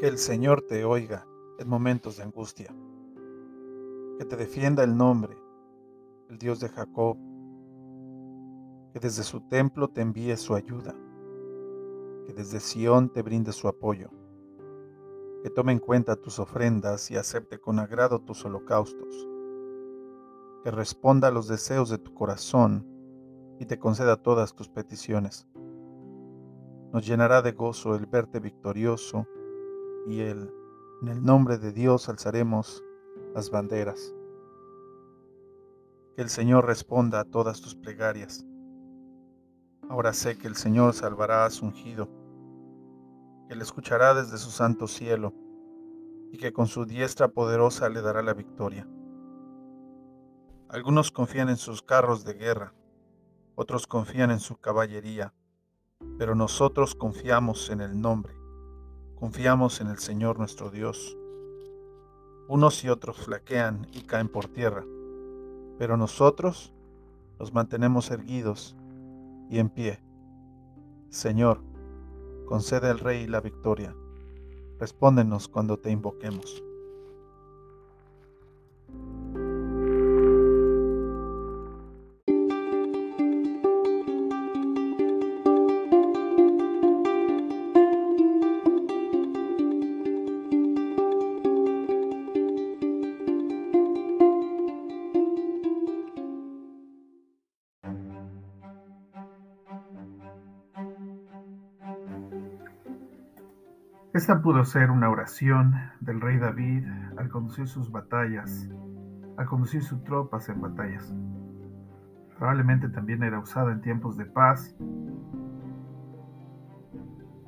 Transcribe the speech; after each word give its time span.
el 0.00 0.18
Señor 0.18 0.60
te 0.60 0.84
oiga 0.84 1.26
en 1.58 1.68
momentos 1.68 2.18
de 2.18 2.22
angustia. 2.22 2.74
Que 4.18 4.26
te 4.26 4.36
defienda 4.36 4.84
el 4.84 4.94
nombre, 4.94 5.36
el 6.28 6.36
Dios 6.38 6.60
de 6.60 6.68
Jacob. 6.68 7.16
Que 8.92 9.00
desde 9.00 9.22
su 9.22 9.40
templo 9.48 9.88
te 9.88 10.02
envíe 10.02 10.36
su 10.36 10.54
ayuda. 10.54 10.94
Que 12.26 12.34
desde 12.34 12.60
Sión 12.60 13.10
te 13.10 13.22
brinde 13.22 13.52
su 13.52 13.68
apoyo. 13.68 14.10
Que 15.42 15.48
tome 15.48 15.72
en 15.72 15.78
cuenta 15.78 16.16
tus 16.16 16.38
ofrendas 16.38 17.10
y 17.10 17.16
acepte 17.16 17.58
con 17.58 17.78
agrado 17.78 18.20
tus 18.20 18.44
holocaustos. 18.44 19.26
Que 20.62 20.70
responda 20.70 21.28
a 21.28 21.30
los 21.30 21.48
deseos 21.48 21.88
de 21.88 21.98
tu 21.98 22.12
corazón 22.12 22.86
y 23.58 23.64
te 23.64 23.78
conceda 23.78 24.16
todas 24.16 24.54
tus 24.54 24.68
peticiones. 24.68 25.48
Nos 26.92 27.06
llenará 27.06 27.40
de 27.40 27.52
gozo 27.52 27.94
el 27.94 28.04
verte 28.04 28.40
victorioso 28.40 29.26
y 30.06 30.20
el, 30.20 30.52
en 31.02 31.08
el 31.08 31.24
nombre 31.24 31.58
de 31.58 31.72
Dios 31.72 32.08
alzaremos 32.08 32.82
las 33.34 33.50
banderas. 33.50 34.14
Que 36.14 36.22
el 36.22 36.30
Señor 36.30 36.64
responda 36.64 37.20
a 37.20 37.24
todas 37.24 37.60
tus 37.60 37.74
plegarias. 37.74 38.46
Ahora 39.88 40.12
sé 40.12 40.38
que 40.38 40.46
el 40.46 40.56
Señor 40.56 40.94
salvará 40.94 41.44
a 41.44 41.50
su 41.50 41.66
ungido, 41.66 42.08
que 43.48 43.56
le 43.56 43.62
escuchará 43.62 44.14
desde 44.14 44.38
su 44.38 44.50
santo 44.50 44.86
cielo 44.86 45.34
y 46.32 46.38
que 46.38 46.52
con 46.52 46.66
su 46.66 46.86
diestra 46.86 47.28
poderosa 47.28 47.88
le 47.88 48.00
dará 48.00 48.22
la 48.22 48.34
victoria. 48.34 48.88
Algunos 50.68 51.10
confían 51.10 51.48
en 51.48 51.56
sus 51.56 51.82
carros 51.82 52.24
de 52.24 52.34
guerra, 52.34 52.74
otros 53.54 53.86
confían 53.86 54.30
en 54.30 54.40
su 54.40 54.56
caballería, 54.56 55.34
pero 56.18 56.34
nosotros 56.34 56.94
confiamos 56.94 57.70
en 57.70 57.80
el 57.80 58.00
nombre 58.00 58.45
Confiamos 59.16 59.80
en 59.80 59.88
el 59.88 59.98
Señor 59.98 60.38
nuestro 60.38 60.68
Dios. 60.68 61.16
Unos 62.48 62.84
y 62.84 62.90
otros 62.90 63.16
flaquean 63.16 63.86
y 63.94 64.02
caen 64.02 64.28
por 64.28 64.46
tierra, 64.46 64.84
pero 65.78 65.96
nosotros 65.96 66.74
nos 67.38 67.54
mantenemos 67.54 68.10
erguidos 68.10 68.76
y 69.48 69.58
en 69.58 69.70
pie. 69.70 70.00
Señor, 71.08 71.62
concede 72.44 72.90
al 72.90 72.98
Rey 72.98 73.26
la 73.26 73.40
victoria. 73.40 73.96
Respóndenos 74.78 75.48
cuando 75.48 75.78
te 75.78 75.90
invoquemos. 75.90 76.62
Esta 104.16 104.40
pudo 104.40 104.64
ser 104.64 104.90
una 104.90 105.10
oración 105.10 105.74
del 106.00 106.22
rey 106.22 106.38
David 106.38 106.86
al 107.18 107.28
conducir 107.28 107.68
sus 107.68 107.92
batallas, 107.92 108.66
al 109.36 109.44
conducir 109.44 109.82
sus 109.82 110.02
tropas 110.04 110.48
en 110.48 110.58
batallas. 110.62 111.14
Probablemente 112.38 112.88
también 112.88 113.22
era 113.22 113.38
usada 113.38 113.72
en 113.72 113.82
tiempos 113.82 114.16
de 114.16 114.24
paz 114.24 114.74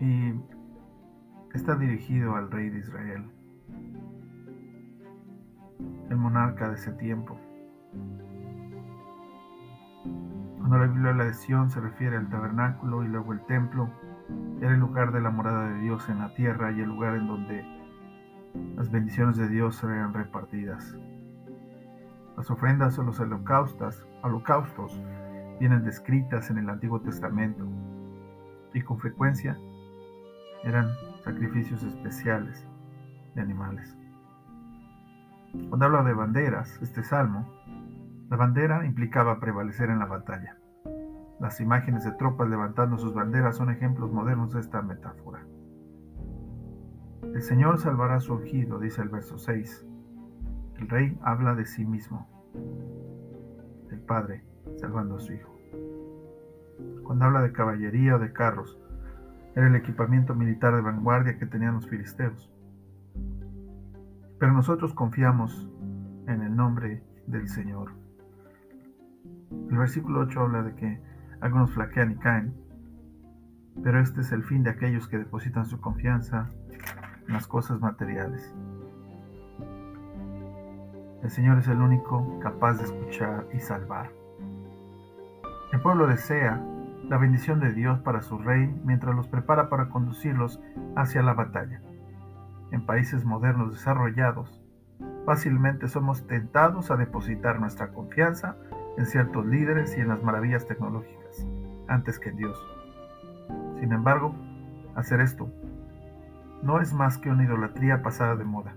y 0.00 0.34
está 1.54 1.76
dirigido 1.76 2.34
al 2.34 2.50
rey 2.50 2.68
de 2.68 2.80
Israel, 2.80 3.30
el 6.10 6.16
monarca 6.16 6.68
de 6.68 6.74
ese 6.74 6.90
tiempo. 6.94 7.38
Cuando 10.58 10.78
la 10.78 10.86
Biblia 10.88 11.12
la 11.12 11.26
de 11.26 11.34
Sion 11.34 11.70
se 11.70 11.80
refiere 11.80 12.16
al 12.16 12.28
tabernáculo 12.28 13.04
y 13.04 13.06
luego 13.06 13.32
el 13.32 13.46
templo, 13.46 13.88
era 14.60 14.74
el 14.74 14.80
lugar 14.80 15.12
de 15.12 15.20
la 15.20 15.30
morada 15.30 15.68
de 15.68 15.80
Dios 15.80 16.08
en 16.08 16.18
la 16.18 16.34
tierra 16.34 16.72
y 16.72 16.80
el 16.80 16.88
lugar 16.88 17.16
en 17.16 17.26
donde 17.26 17.64
las 18.76 18.90
bendiciones 18.90 19.36
de 19.36 19.48
Dios 19.48 19.82
eran 19.84 20.14
repartidas. 20.14 20.96
Las 22.36 22.50
ofrendas 22.50 22.98
o 22.98 23.02
los 23.02 23.20
holocaustos, 23.20 24.06
holocaustos 24.22 25.00
vienen 25.58 25.84
descritas 25.84 26.50
en 26.50 26.58
el 26.58 26.68
Antiguo 26.68 27.00
Testamento 27.00 27.66
y 28.74 28.82
con 28.82 28.98
frecuencia 28.98 29.58
eran 30.64 30.88
sacrificios 31.24 31.82
especiales 31.82 32.66
de 33.34 33.40
animales. 33.40 33.96
Cuando 35.68 35.86
habla 35.86 36.02
de 36.02 36.12
banderas, 36.12 36.78
este 36.82 37.02
salmo, 37.02 37.48
la 38.28 38.36
bandera 38.36 38.84
implicaba 38.84 39.38
prevalecer 39.40 39.90
en 39.90 39.98
la 39.98 40.06
batalla. 40.06 40.56
Las 41.40 41.60
imágenes 41.60 42.04
de 42.04 42.12
tropas 42.12 42.48
levantando 42.48 42.96
sus 42.96 43.12
banderas 43.12 43.56
son 43.56 43.70
ejemplos 43.70 44.10
modernos 44.10 44.52
de 44.52 44.60
esta 44.60 44.80
metáfora. 44.80 45.44
El 47.22 47.42
Señor 47.42 47.78
salvará 47.78 48.16
a 48.16 48.20
su 48.20 48.34
ungido, 48.34 48.78
dice 48.78 49.02
el 49.02 49.10
verso 49.10 49.36
6. 49.36 49.86
El 50.78 50.88
rey 50.88 51.18
habla 51.22 51.54
de 51.54 51.66
sí 51.66 51.84
mismo, 51.84 52.26
el 53.90 54.00
Padre 54.00 54.44
salvando 54.76 55.16
a 55.16 55.20
su 55.20 55.34
Hijo. 55.34 55.54
Cuando 57.04 57.26
habla 57.26 57.42
de 57.42 57.52
caballería 57.52 58.16
o 58.16 58.18
de 58.18 58.32
carros, 58.32 58.78
era 59.54 59.68
el 59.68 59.76
equipamiento 59.76 60.34
militar 60.34 60.74
de 60.74 60.82
vanguardia 60.82 61.38
que 61.38 61.46
tenían 61.46 61.74
los 61.74 61.88
filisteos. 61.88 62.50
Pero 64.38 64.52
nosotros 64.52 64.92
confiamos 64.92 65.70
en 66.26 66.42
el 66.42 66.54
nombre 66.54 67.02
del 67.26 67.48
Señor. 67.48 67.92
El 69.70 69.78
versículo 69.78 70.20
8 70.20 70.40
habla 70.40 70.62
de 70.62 70.74
que 70.74 71.00
algunos 71.40 71.72
flaquean 71.72 72.12
y 72.12 72.16
caen, 72.16 72.54
pero 73.82 74.00
este 74.00 74.20
es 74.20 74.32
el 74.32 74.42
fin 74.42 74.62
de 74.62 74.70
aquellos 74.70 75.08
que 75.08 75.18
depositan 75.18 75.66
su 75.66 75.80
confianza 75.80 76.48
en 77.26 77.32
las 77.34 77.46
cosas 77.46 77.80
materiales. 77.80 78.54
El 81.22 81.30
Señor 81.30 81.58
es 81.58 81.68
el 81.68 81.80
único 81.80 82.38
capaz 82.40 82.74
de 82.74 82.84
escuchar 82.84 83.46
y 83.52 83.58
salvar. 83.58 84.10
El 85.72 85.80
pueblo 85.80 86.06
desea 86.06 86.62
la 87.08 87.18
bendición 87.18 87.60
de 87.60 87.72
Dios 87.72 88.00
para 88.00 88.22
su 88.22 88.38
rey 88.38 88.68
mientras 88.84 89.14
los 89.14 89.28
prepara 89.28 89.68
para 89.68 89.88
conducirlos 89.88 90.60
hacia 90.94 91.22
la 91.22 91.34
batalla. 91.34 91.80
En 92.72 92.84
países 92.84 93.24
modernos 93.24 93.72
desarrollados, 93.72 94.60
fácilmente 95.24 95.88
somos 95.88 96.26
tentados 96.26 96.90
a 96.90 96.96
depositar 96.96 97.60
nuestra 97.60 97.88
confianza 97.88 98.56
en 98.96 99.06
ciertos 99.06 99.46
líderes 99.46 99.96
y 99.96 100.00
en 100.00 100.08
las 100.08 100.22
maravillas 100.22 100.66
tecnológicas, 100.66 101.15
antes 101.88 102.18
que 102.18 102.32
Dios. 102.32 102.58
Sin 103.80 103.92
embargo, 103.92 104.34
hacer 104.94 105.20
esto 105.20 105.50
no 106.62 106.80
es 106.80 106.92
más 106.92 107.18
que 107.18 107.30
una 107.30 107.44
idolatría 107.44 108.02
pasada 108.02 108.36
de 108.36 108.44
moda. 108.44 108.76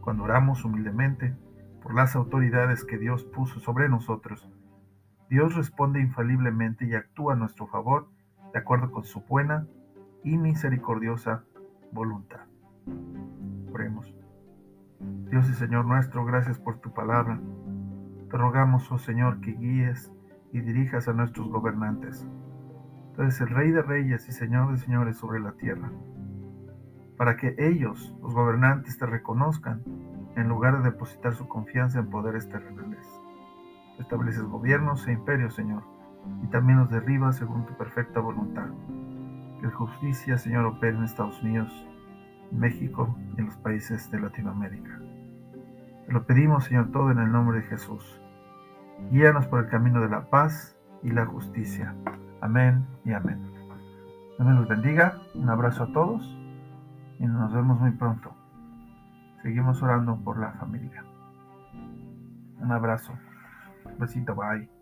Cuando 0.00 0.24
oramos 0.24 0.64
humildemente 0.64 1.34
por 1.82 1.94
las 1.94 2.16
autoridades 2.16 2.84
que 2.84 2.98
Dios 2.98 3.24
puso 3.24 3.60
sobre 3.60 3.88
nosotros, 3.88 4.48
Dios 5.30 5.54
responde 5.54 6.00
infaliblemente 6.00 6.84
y 6.84 6.94
actúa 6.94 7.34
a 7.34 7.36
nuestro 7.36 7.66
favor 7.66 8.08
de 8.52 8.58
acuerdo 8.58 8.90
con 8.90 9.04
su 9.04 9.20
buena 9.20 9.66
y 10.24 10.36
misericordiosa 10.36 11.44
voluntad. 11.92 12.40
Oremos. 13.72 14.14
Dios 15.30 15.48
y 15.48 15.54
Señor 15.54 15.86
nuestro, 15.86 16.24
gracias 16.24 16.58
por 16.58 16.78
tu 16.78 16.92
palabra. 16.92 17.40
Te 18.30 18.36
rogamos, 18.36 18.90
oh 18.92 18.98
Señor, 18.98 19.40
que 19.40 19.52
guíes 19.52 20.12
y 20.52 20.60
dirijas 20.60 21.08
a 21.08 21.12
nuestros 21.12 21.48
gobernantes. 21.48 22.26
Tú 23.14 23.22
eres 23.22 23.40
el 23.40 23.48
Rey 23.48 23.70
de 23.70 23.82
Reyes 23.82 24.28
y 24.28 24.32
Señor 24.32 24.72
de 24.72 24.78
Señores 24.78 25.16
sobre 25.16 25.40
la 25.40 25.52
tierra, 25.52 25.90
para 27.16 27.36
que 27.36 27.54
ellos, 27.58 28.14
los 28.22 28.34
gobernantes, 28.34 28.98
te 28.98 29.06
reconozcan 29.06 29.82
en 30.36 30.48
lugar 30.48 30.78
de 30.78 30.90
depositar 30.90 31.34
su 31.34 31.46
confianza 31.48 31.98
en 31.98 32.10
poderes 32.10 32.48
terrenales. 32.48 33.06
estableces 33.98 34.42
gobiernos 34.42 35.06
e 35.06 35.12
imperios, 35.12 35.54
Señor, 35.54 35.84
y 36.42 36.46
también 36.48 36.78
los 36.78 36.90
derribas 36.90 37.36
según 37.36 37.66
tu 37.66 37.76
perfecta 37.76 38.20
voluntad. 38.20 38.68
Que 39.60 39.68
justicia, 39.68 40.38
Señor, 40.38 40.64
opere 40.64 40.96
en 40.96 41.04
Estados 41.04 41.40
Unidos, 41.42 41.70
México 42.50 43.16
y 43.36 43.40
en 43.40 43.46
los 43.46 43.56
países 43.58 44.10
de 44.10 44.20
Latinoamérica. 44.20 44.98
Te 46.06 46.12
lo 46.12 46.24
pedimos, 46.26 46.64
Señor, 46.64 46.90
todo 46.90 47.10
en 47.10 47.18
el 47.18 47.30
nombre 47.30 47.58
de 47.58 47.64
Jesús. 47.64 48.21
Guíanos 49.10 49.46
por 49.46 49.64
el 49.64 49.70
camino 49.70 50.00
de 50.00 50.08
la 50.08 50.30
paz 50.30 50.76
y 51.02 51.10
la 51.10 51.26
justicia. 51.26 51.94
Amén 52.40 52.86
y 53.04 53.12
amén. 53.12 53.40
Dios 54.38 54.54
nos 54.54 54.68
bendiga. 54.68 55.20
Un 55.34 55.48
abrazo 55.50 55.84
a 55.84 55.92
todos 55.92 56.22
y 57.18 57.26
nos 57.26 57.52
vemos 57.52 57.78
muy 57.80 57.92
pronto. 57.92 58.34
Seguimos 59.42 59.82
orando 59.82 60.16
por 60.16 60.38
la 60.38 60.52
familia. 60.52 61.04
Un 62.60 62.72
abrazo. 62.72 63.12
Un 63.84 63.98
besito. 63.98 64.34
Bye. 64.34 64.81